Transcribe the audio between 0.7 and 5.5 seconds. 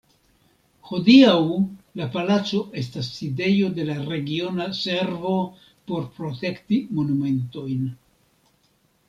Hodiaŭ la palaco estas sidejo de la Regiona Servo